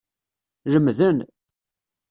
[0.71, 1.17] Lemden.